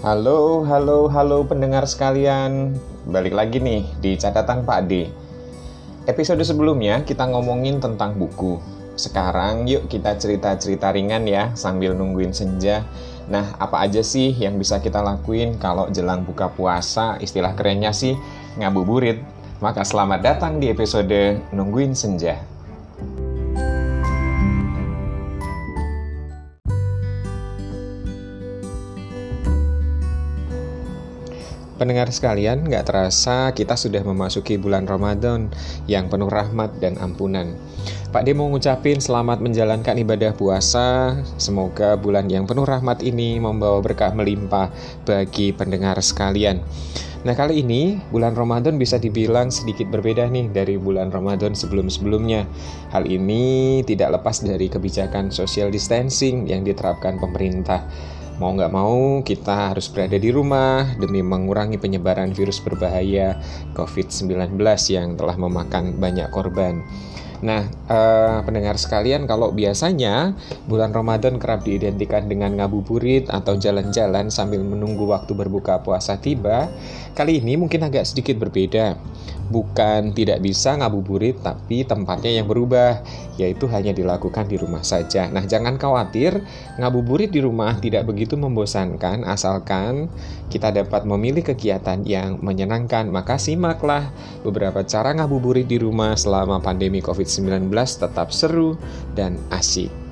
Halo, 0.00 0.64
halo, 0.64 1.12
halo 1.12 1.44
pendengar 1.44 1.84
sekalian. 1.84 2.72
Balik 3.04 3.36
lagi 3.36 3.60
nih 3.60 3.84
di 4.00 4.16
catatan 4.16 4.64
Pak 4.64 4.88
D. 4.88 5.12
Episode 6.08 6.40
sebelumnya 6.40 7.04
kita 7.04 7.28
ngomongin 7.28 7.84
tentang 7.84 8.16
buku. 8.16 8.56
Sekarang 8.96 9.68
yuk 9.68 9.92
kita 9.92 10.16
cerita-cerita 10.16 10.88
ringan 10.88 11.28
ya 11.28 11.52
sambil 11.52 11.92
nungguin 11.92 12.32
senja. 12.32 12.80
Nah, 13.28 13.52
apa 13.60 13.84
aja 13.84 14.00
sih 14.00 14.32
yang 14.32 14.56
bisa 14.56 14.80
kita 14.80 15.04
lakuin 15.04 15.60
kalau 15.60 15.92
jelang 15.92 16.24
buka 16.24 16.48
puasa? 16.48 17.20
Istilah 17.20 17.52
kerennya 17.52 17.92
sih 17.92 18.16
ngabuburit. 18.56 19.20
Maka 19.60 19.84
selamat 19.84 20.24
datang 20.24 20.64
di 20.64 20.72
episode 20.72 21.44
Nungguin 21.52 21.92
Senja. 21.92 22.40
Pendengar 31.80 32.12
sekalian, 32.12 32.68
nggak 32.68 32.92
terasa 32.92 33.56
kita 33.56 33.72
sudah 33.72 34.04
memasuki 34.04 34.60
bulan 34.60 34.84
Ramadan 34.84 35.48
yang 35.88 36.12
penuh 36.12 36.28
rahmat 36.28 36.76
dan 36.76 37.00
ampunan. 37.00 37.56
Pak 38.12 38.28
D 38.28 38.36
mau 38.36 38.52
ngucapin 38.52 39.00
selamat 39.00 39.40
menjalankan 39.40 39.96
ibadah 39.96 40.36
puasa. 40.36 41.16
Semoga 41.40 41.96
bulan 41.96 42.28
yang 42.28 42.44
penuh 42.44 42.68
rahmat 42.68 43.00
ini 43.00 43.40
membawa 43.40 43.80
berkah 43.80 44.12
melimpah 44.12 44.68
bagi 45.08 45.56
pendengar 45.56 45.96
sekalian. 46.04 46.60
Nah 47.24 47.32
kali 47.32 47.64
ini 47.64 47.96
bulan 48.12 48.36
Ramadan 48.36 48.76
bisa 48.76 49.00
dibilang 49.00 49.48
sedikit 49.48 49.88
berbeda 49.88 50.28
nih 50.28 50.52
dari 50.52 50.76
bulan 50.76 51.08
Ramadan 51.08 51.56
sebelum-sebelumnya. 51.56 52.44
Hal 52.92 53.08
ini 53.08 53.80
tidak 53.88 54.20
lepas 54.20 54.44
dari 54.44 54.68
kebijakan 54.68 55.32
social 55.32 55.72
distancing 55.72 56.44
yang 56.44 56.60
diterapkan 56.60 57.16
pemerintah. 57.16 57.88
Mau 58.40 58.56
nggak 58.56 58.72
mau, 58.72 59.20
kita 59.20 59.68
harus 59.68 59.92
berada 59.92 60.16
di 60.16 60.32
rumah 60.32 60.96
demi 60.96 61.20
mengurangi 61.20 61.76
penyebaran 61.76 62.32
virus 62.32 62.56
berbahaya 62.64 63.36
COVID-19 63.76 64.56
yang 64.88 65.12
telah 65.12 65.36
memakan 65.36 66.00
banyak 66.00 66.24
korban. 66.32 66.80
Nah, 67.44 67.68
eh, 67.68 68.38
pendengar 68.40 68.80
sekalian, 68.80 69.28
kalau 69.28 69.52
biasanya 69.52 70.32
bulan 70.64 70.88
Ramadan 70.88 71.36
kerap 71.36 71.68
diidentikan 71.68 72.32
dengan 72.32 72.56
ngabuburit 72.56 73.28
atau 73.28 73.60
jalan-jalan 73.60 74.32
sambil 74.32 74.64
menunggu 74.64 75.04
waktu 75.04 75.36
berbuka 75.36 75.84
puasa 75.84 76.16
tiba, 76.16 76.72
kali 77.12 77.44
ini 77.44 77.60
mungkin 77.60 77.84
agak 77.84 78.08
sedikit 78.08 78.40
berbeda. 78.40 78.96
Bukan 79.50 80.14
tidak 80.14 80.40
bisa 80.40 80.78
ngabuburit, 80.78 81.42
tapi 81.42 81.82
tempatnya 81.82 82.42
yang 82.42 82.46
berubah, 82.46 83.02
yaitu 83.36 83.66
hanya 83.70 83.90
dilakukan 83.90 84.46
di 84.46 84.56
rumah 84.56 84.86
saja. 84.86 85.26
Nah, 85.26 85.42
jangan 85.42 85.74
khawatir, 85.74 86.38
ngabuburit 86.78 87.34
di 87.34 87.42
rumah 87.42 87.76
tidak 87.82 88.06
begitu 88.06 88.38
membosankan, 88.38 89.26
asalkan 89.26 90.06
kita 90.50 90.70
dapat 90.70 91.02
memilih 91.02 91.42
kegiatan 91.42 92.02
yang 92.06 92.38
menyenangkan. 92.42 93.10
Maka 93.10 93.38
simaklah 93.38 94.10
beberapa 94.46 94.86
cara 94.86 95.14
ngabuburit 95.14 95.66
di 95.66 95.82
rumah 95.82 96.14
selama 96.14 96.62
pandemi 96.62 97.02
COVID-19 97.02 97.30
COVID-19 97.30 97.74
tetap 97.74 98.28
seru 98.30 98.78
dan 99.18 99.36
asik. 99.50 100.09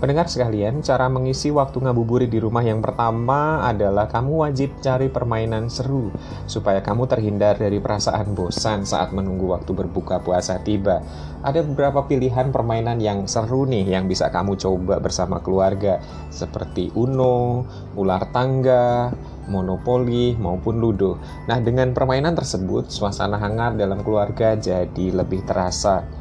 Pendengar 0.00 0.32
sekalian, 0.32 0.80
cara 0.80 1.12
mengisi 1.12 1.52
waktu 1.52 1.76
ngabuburit 1.84 2.32
di 2.32 2.40
rumah 2.40 2.64
yang 2.64 2.80
pertama 2.80 3.60
adalah 3.68 4.08
kamu 4.08 4.48
wajib 4.48 4.80
cari 4.80 5.12
permainan 5.12 5.68
seru 5.68 6.08
supaya 6.48 6.80
kamu 6.80 7.04
terhindar 7.04 7.60
dari 7.60 7.84
perasaan 7.84 8.32
bosan 8.32 8.88
saat 8.88 9.12
menunggu 9.12 9.52
waktu 9.52 9.76
berbuka 9.76 10.24
puasa 10.24 10.56
tiba. 10.64 11.04
Ada 11.44 11.60
beberapa 11.60 12.08
pilihan 12.08 12.48
permainan 12.48 12.96
yang 12.96 13.28
seru 13.28 13.68
nih 13.68 13.92
yang 13.92 14.08
bisa 14.08 14.32
kamu 14.32 14.56
coba 14.56 15.04
bersama 15.04 15.44
keluarga 15.44 16.00
seperti 16.32 16.88
Uno, 16.96 17.68
ular 17.92 18.24
tangga, 18.32 19.12
monopoli 19.52 20.32
maupun 20.40 20.80
ludo. 20.80 21.20
Nah, 21.44 21.60
dengan 21.60 21.92
permainan 21.92 22.32
tersebut 22.32 22.88
suasana 22.88 23.36
hangat 23.36 23.76
dalam 23.76 24.00
keluarga 24.00 24.56
jadi 24.56 25.12
lebih 25.12 25.44
terasa. 25.44 26.19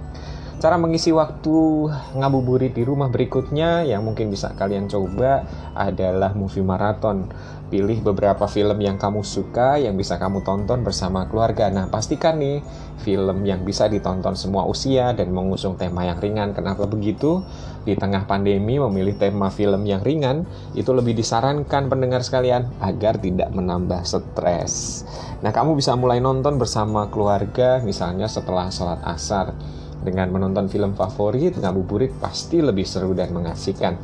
Cara 0.60 0.76
mengisi 0.76 1.16
waktu 1.16 1.88
ngabuburit 2.20 2.76
di 2.76 2.84
rumah 2.84 3.08
berikutnya 3.08 3.88
yang 3.88 4.04
mungkin 4.04 4.28
bisa 4.28 4.52
kalian 4.60 4.92
coba 4.92 5.48
adalah 5.72 6.36
movie 6.36 6.60
marathon. 6.60 7.32
Pilih 7.72 8.04
beberapa 8.04 8.44
film 8.44 8.76
yang 8.84 9.00
kamu 9.00 9.24
suka 9.24 9.80
yang 9.80 9.96
bisa 9.96 10.20
kamu 10.20 10.44
tonton 10.44 10.84
bersama 10.84 11.32
keluarga. 11.32 11.72
Nah, 11.72 11.88
pastikan 11.88 12.44
nih 12.44 12.60
film 13.00 13.48
yang 13.48 13.64
bisa 13.64 13.88
ditonton 13.88 14.36
semua 14.36 14.68
usia 14.68 15.16
dan 15.16 15.32
mengusung 15.32 15.80
tema 15.80 16.04
yang 16.04 16.20
ringan. 16.20 16.52
Kenapa 16.52 16.84
begitu? 16.92 17.40
Di 17.88 17.96
tengah 17.96 18.28
pandemi 18.28 18.84
memilih 18.84 19.16
tema 19.16 19.48
film 19.48 19.88
yang 19.88 20.04
ringan 20.04 20.44
itu 20.76 20.92
lebih 20.92 21.16
disarankan 21.16 21.88
pendengar 21.88 22.20
sekalian 22.20 22.68
agar 22.84 23.16
tidak 23.16 23.48
menambah 23.56 24.04
stres. 24.04 25.08
Nah, 25.40 25.56
kamu 25.56 25.80
bisa 25.80 25.96
mulai 25.96 26.20
nonton 26.20 26.60
bersama 26.60 27.08
keluarga 27.08 27.80
misalnya 27.80 28.28
setelah 28.28 28.68
sholat 28.68 29.00
asar 29.08 29.56
dengan 30.00 30.32
menonton 30.32 30.72
film 30.72 30.96
favorit, 30.96 31.60
ngabuburit 31.60 32.16
pasti 32.18 32.64
lebih 32.64 32.88
seru 32.88 33.12
dan 33.12 33.36
mengasihkan. 33.36 34.00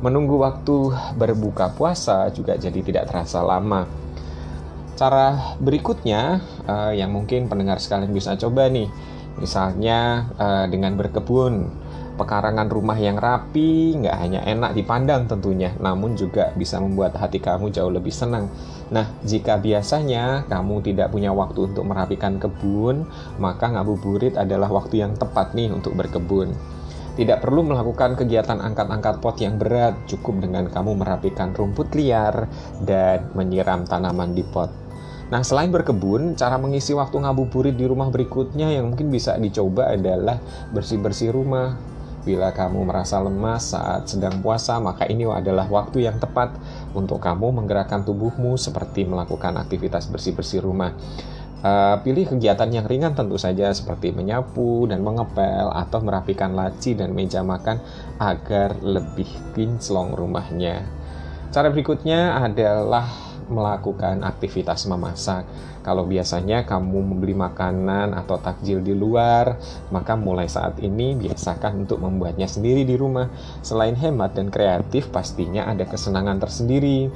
Menunggu 0.00 0.40
waktu 0.40 0.94
berbuka 1.18 1.76
puasa 1.76 2.30
juga 2.32 2.56
jadi 2.56 2.80
tidak 2.80 3.10
terasa 3.10 3.44
lama. 3.44 3.84
Cara 4.96 5.56
berikutnya 5.60 6.40
uh, 6.68 6.92
yang 6.92 7.12
mungkin 7.12 7.48
pendengar 7.48 7.80
sekalian 7.80 8.12
bisa 8.12 8.36
coba 8.36 8.68
nih, 8.68 8.88
misalnya 9.40 10.28
uh, 10.36 10.64
dengan 10.68 10.96
berkebun 10.96 11.72
Pekarangan 12.20 12.68
rumah 12.68 13.00
yang 13.00 13.16
rapi 13.16 13.96
nggak 13.96 14.16
hanya 14.20 14.44
enak 14.44 14.76
dipandang 14.76 15.24
tentunya, 15.24 15.72
namun 15.80 16.20
juga 16.20 16.52
bisa 16.52 16.76
membuat 16.76 17.16
hati 17.16 17.40
kamu 17.40 17.72
jauh 17.72 17.88
lebih 17.88 18.12
senang. 18.12 18.52
Nah, 18.92 19.08
jika 19.24 19.56
biasanya 19.56 20.44
kamu 20.44 20.84
tidak 20.84 21.16
punya 21.16 21.32
waktu 21.32 21.72
untuk 21.72 21.88
merapikan 21.88 22.36
kebun, 22.36 23.08
maka 23.40 23.72
ngabuburit 23.72 24.36
adalah 24.36 24.68
waktu 24.68 25.00
yang 25.00 25.16
tepat 25.16 25.56
nih 25.56 25.72
untuk 25.72 25.96
berkebun. 25.96 26.52
Tidak 27.16 27.40
perlu 27.40 27.64
melakukan 27.64 28.20
kegiatan 28.20 28.60
angkat-angkat 28.68 29.24
pot 29.24 29.40
yang 29.40 29.56
berat, 29.56 29.96
cukup 30.04 30.44
dengan 30.44 30.68
kamu 30.68 31.00
merapikan 31.00 31.56
rumput 31.56 31.96
liar 31.96 32.52
dan 32.84 33.32
menyiram 33.32 33.88
tanaman 33.88 34.36
di 34.36 34.44
pot. 34.44 34.68
Nah, 35.32 35.40
selain 35.40 35.72
berkebun, 35.72 36.36
cara 36.36 36.60
mengisi 36.60 36.92
waktu 36.92 37.16
ngabuburit 37.22 37.78
di 37.78 37.88
rumah 37.88 38.12
berikutnya 38.12 38.76
yang 38.76 38.92
mungkin 38.92 39.08
bisa 39.08 39.38
dicoba 39.38 39.94
adalah 39.94 40.42
bersih-bersih 40.74 41.30
rumah, 41.30 41.78
Bila 42.20 42.52
kamu 42.52 42.84
merasa 42.84 43.16
lemas 43.16 43.72
saat 43.72 44.04
sedang 44.04 44.44
puasa, 44.44 44.76
maka 44.76 45.08
ini 45.08 45.24
adalah 45.24 45.64
waktu 45.64 46.04
yang 46.04 46.20
tepat 46.20 46.52
untuk 46.92 47.16
kamu 47.16 47.48
menggerakkan 47.62 48.04
tubuhmu 48.04 48.60
seperti 48.60 49.08
melakukan 49.08 49.56
aktivitas 49.56 50.12
bersih-bersih 50.12 50.60
rumah. 50.60 50.92
Uh, 51.60 52.00
pilih 52.00 52.24
kegiatan 52.24 52.72
yang 52.72 52.88
ringan 52.88 53.12
tentu 53.12 53.36
saja 53.36 53.68
seperti 53.76 54.16
menyapu 54.16 54.88
dan 54.88 55.04
mengepel 55.04 55.68
atau 55.68 56.00
merapikan 56.00 56.56
laci 56.56 56.96
dan 56.96 57.12
meja 57.12 57.44
makan 57.44 57.76
agar 58.16 58.80
lebih 58.80 59.28
kinclong 59.52 60.16
rumahnya. 60.16 60.88
Cara 61.52 61.68
berikutnya 61.68 62.40
adalah 62.40 63.29
melakukan 63.50 64.22
aktivitas 64.22 64.86
memasak. 64.86 65.44
Kalau 65.82 66.06
biasanya 66.06 66.64
kamu 66.64 67.02
membeli 67.02 67.34
makanan 67.34 68.14
atau 68.14 68.38
takjil 68.38 68.84
di 68.84 68.94
luar, 68.94 69.58
maka 69.90 70.14
mulai 70.14 70.46
saat 70.46 70.78
ini 70.78 71.18
biasakan 71.18 71.84
untuk 71.84 71.98
membuatnya 72.00 72.46
sendiri 72.46 72.86
di 72.86 72.94
rumah. 72.94 73.28
Selain 73.60 73.98
hemat 73.98 74.38
dan 74.38 74.48
kreatif, 74.52 75.10
pastinya 75.10 75.66
ada 75.66 75.84
kesenangan 75.88 76.38
tersendiri 76.38 77.10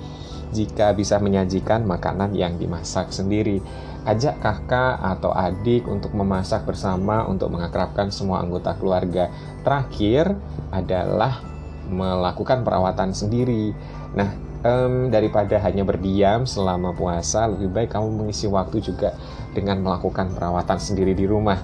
jika 0.55 0.95
bisa 0.95 1.19
menyajikan 1.19 1.83
makanan 1.87 2.33
yang 2.33 2.57
dimasak 2.57 3.11
sendiri. 3.11 3.59
Ajak 4.05 4.39
kakak 4.41 5.01
atau 5.01 5.33
adik 5.33 5.89
untuk 5.89 6.13
memasak 6.13 6.69
bersama 6.69 7.25
untuk 7.25 7.49
mengakrabkan 7.51 8.13
semua 8.13 8.45
anggota 8.45 8.77
keluarga. 8.77 9.33
Terakhir 9.65 10.37
adalah 10.69 11.41
melakukan 11.89 12.65
perawatan 12.65 13.13
sendiri. 13.13 13.73
Nah, 14.17 14.54
um, 14.65 15.13
daripada 15.13 15.61
hanya 15.61 15.85
berdiam 15.85 16.49
selama 16.49 16.97
puasa, 16.97 17.47
lebih 17.47 17.71
baik 17.71 17.95
kamu 17.95 18.25
mengisi 18.25 18.49
waktu 18.49 18.81
juga 18.81 19.15
dengan 19.53 19.85
melakukan 19.85 20.33
perawatan 20.35 20.81
sendiri 20.81 21.13
di 21.13 21.29
rumah. 21.29 21.61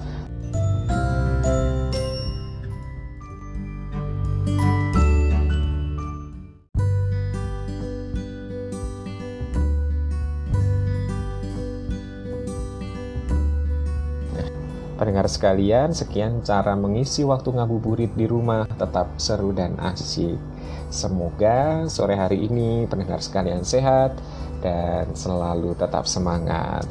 Pendengar 15.01 15.25
sekalian, 15.25 15.97
sekian 15.97 16.45
cara 16.45 16.77
mengisi 16.77 17.25
waktu 17.25 17.49
ngabuburit 17.57 18.13
di 18.13 18.29
rumah 18.29 18.69
tetap 18.69 19.17
seru 19.17 19.49
dan 19.49 19.73
asyik. 19.81 20.50
Semoga 20.91 21.87
sore 21.87 22.19
hari 22.19 22.51
ini 22.51 22.83
pendengar 22.85 23.23
sekalian 23.23 23.63
sehat 23.63 24.19
dan 24.59 25.15
selalu 25.15 25.73
tetap 25.79 26.03
semangat. 26.03 26.83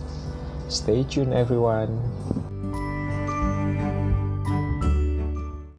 Stay 0.71 1.05
tune 1.05 1.37
everyone. 1.37 1.93